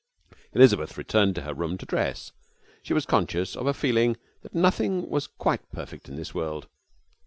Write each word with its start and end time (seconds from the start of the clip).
Elizabeth 0.53 0.97
returned 0.97 1.35
to 1.35 1.43
her 1.43 1.53
room 1.53 1.77
to 1.77 1.85
dress. 1.85 2.31
She 2.81 2.91
was 2.95 3.05
conscious 3.05 3.55
of 3.55 3.67
a 3.67 3.73
feeling 3.75 4.17
that 4.41 4.55
nothing 4.55 5.07
was 5.07 5.27
quite 5.27 5.71
perfect 5.71 6.09
in 6.09 6.15
this 6.15 6.33
world. 6.33 6.67